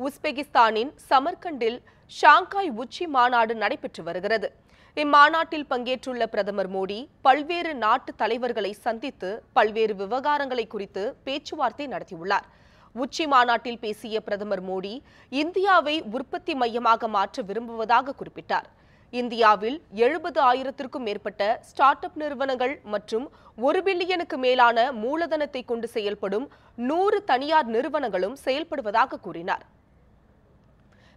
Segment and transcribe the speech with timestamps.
[0.00, 1.76] உஸ்பெகிஸ்தானின் சமர்கண்டில்
[2.12, 4.48] Shanghai உச்சி மாநாடு நடைபெற்று வருகிறது.
[4.96, 12.46] இம்மாநாட்டில் பங்கேற்றுள்ள பிரதமர் மோடி பல்வேறு நாட்டு தலைவர்களை சந்தித்து பல்வேறு விவகாரங்களை குறித்து பேச்சுவார்த்தை நடத்தியுள்ளார்.
[12.94, 14.94] உச்சி மாநாட்டில் பேசிய பிரதமர் மோடி
[15.42, 18.68] இந்தியாவை உற்பத்தி மையமாக மாற்ற விரும்புவதாக குறிப்பிட்டார்.
[19.12, 23.26] இந்தியாவில் எழுபது ஆயிரத்திற்கும் மேற்பட்ட ஸ்டார்ட் அப் நிறுவனங்கள் மற்றும்
[23.66, 26.46] ஒரு பில்லியனுக்கு மேலான மூலதனத்தை கொண்டு செயல்படும்
[26.88, 29.64] நூறு தனியார் நிறுவனங்களும் செயல்படுவதாக கூறினார்.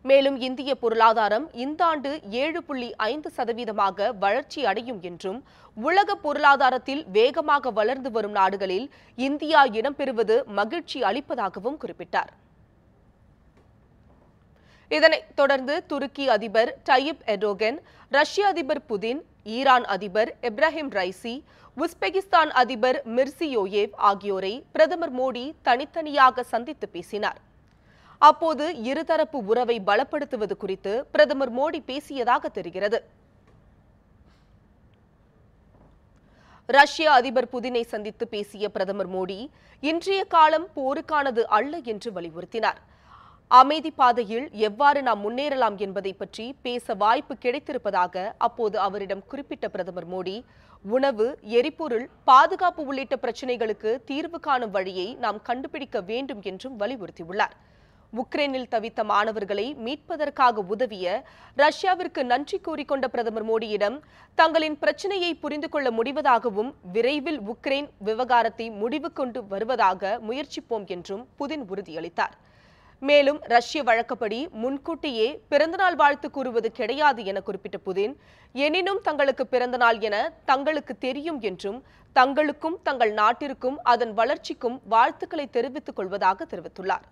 [0.05, 2.10] மேலும் இந்திய பொருளாதாரம் இந்த ஆண்டு
[2.42, 5.39] ஏழு புள்ளி ஐந்து சதவீதமாக வளர்ச்சி அடையும் என்றும்
[5.78, 12.32] உலக பொருளாதாரத்தில் வேகமாக வளர்ந்து வரும் நாடுகளில் இந்தியா இடம்பெறுவது மகிழ்ச்சி அளிப்பதாகவும் குறிப்பிட்டார்.
[14.91, 17.77] இதனைத் தொடர்ந்து துருக்கி அதிபர் டயிப் எர்டோகன்
[18.11, 19.19] ரஷ்ய அதிபர் புதின்
[19.57, 21.33] ஈரான் அதிபர் இப்ராஹிம் ரைசி
[21.77, 27.41] உஸ்பெகிஸ்தான் அதிபர் மிர்சியோயேவ் ஆகியோரை பிரதமர் மோடி தனித்தனியாக சந்தித்து பேசினார்.
[28.21, 32.99] அப்போது இருதரப்பு உறவை பலப்படுத்துவது குறித்து பிரதமர் மோடி பேசியதாக தெரிகிறது.
[36.69, 39.39] ரஷ்ய அதிபர் புதினை சந்தித்து பேசிய பிரதமர் மோடி
[39.83, 42.79] இன்றைய காலம் போருக்கானது அல்ல என்று வலியுறுத்தினார்.
[43.51, 50.35] அமைதி பாதையில் எவ்வாறு நாம் முன்னேறலாம் என்பதை பற்றி பேச வாய்ப்பு கிடைத்திருப்பதாக அப்போது அவரிடம் குறிப்பிட்ட பிரதமர் மோடி
[50.85, 51.27] உணவு
[51.59, 57.55] எரிபொருள் பாதுகாப்பு உள்ளிட்ட பிரச்சினைகளுக்கு தீர்வு காணும் வழியை நாம் கண்டுபிடிக்க வேண்டும் என்றும் வலியுறுத்தியுள்ளார்.
[58.13, 61.23] உக்ரைனில் தவித்த மாணவர்களை மீட்பதற்காக உதவிய
[61.58, 63.97] ரஷ்யாவிற்கு நன்றி கூறிக்கொண்ட பிரதமர் மோடியிடம்
[64.36, 72.36] தங்களின் பிரச்சினையை புரிந்து கொள்ள முடிவதாகவும் விரைவில் உக்ரைன் விவகாரத்தை முடிவு கொண்டு வருவதாக முயற்சிப்போம் என்றும் புதின் உறுதியளித்தார்.
[72.99, 78.16] மேலும் ரஷ்ய வழக்கப்படி முன்கூட்டியே பிறந்தநாள் வாழ்த்து கூறுவது கிடையாது என குறிப்பிட்ட புதின்
[78.53, 81.83] எனினும் தங்களுக்கு பிறந்தநாள் என தங்களுக்கு தெரியும் என்றும்
[82.16, 87.05] தங்களுக்கும் தங்கள் நாட்டிற்கும் அதன் வளர்ச்சிக்கும் வாழ்த்துக்களை தெரிவித்துக் கொள்வதாக தெரிவித்துள்ளார்.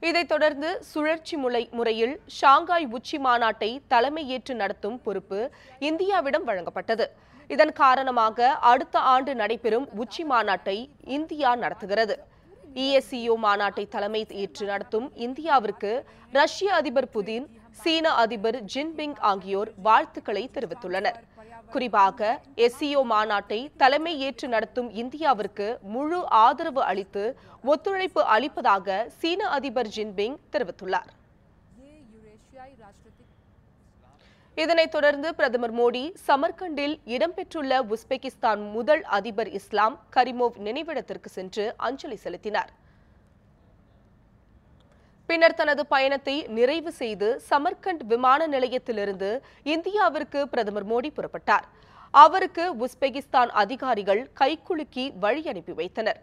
[0.00, 7.06] இதைத் தொடர்ந்து சுழற்சி முறை முறையில் ஷாங்காய் உச்சி மாநாட்டை தலைமையேற்று நடத்தும் பொறுப்பு இந்தியாவிடம் வழங்கப்பட்டது.
[7.48, 10.76] இதன் காரணமாக அடுத்த ஆண்டு நடைபெறும் உச்சி மாநாட்டை
[11.16, 12.16] இந்தியா நடத்துகிறது.
[12.74, 15.90] இஎஸ்சிஓ மாநாட்டை தலைமை ஏற்று நடத்தும் இந்தியாவிற்கு
[16.32, 17.46] ரஷ்ய அதிபர் புதின்
[17.82, 21.18] சீன அதிபர் ஜின்பிங் ஆகியோர் வாழ்த்துக்களை தெரிவித்துள்ளனர்.
[21.74, 27.24] குறிப்பாக எஸ்சிஓ மாநாட்டை தலைமை ஏற்று நடத்தும் இந்தியாவிற்கு முழு ஆதரவு அளித்து
[27.72, 31.10] ஒத்துழைப்பு அளிப்பதாக சீன அதிபர் ஜின்பிங் தெரிவித்துள்ளார்.
[34.62, 42.70] இதனைத் தொடர்ந்து பிரதமர் மோடி சமர்கண்டில் இடம்பெற்றுள்ள உஸ்பெகிஸ்தான் முதல் அதிபர் இஸ்லாம் கரிமோவ் நினைவிடத்திற்கு சென்று அஞ்சலி செலுத்தினார்.
[45.34, 49.30] பின்னர் தனது பயணத்தை நிறைவு செய்து சமர்கண்ட் விமான நிலையத்திலிருந்து
[49.64, 51.64] இந்தியாவிற்கு பிரதமர் மோடி புறப்பட்டார்.
[52.10, 56.20] அவருக்கு உஸ்பெகிஸ்தான் அதிகாரிகள் கைக்குலுக்கி வழி அனுப்பி வைத்தனர்.